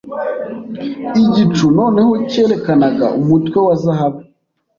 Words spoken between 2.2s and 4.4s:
cyerekanaga umutwe wa zahabu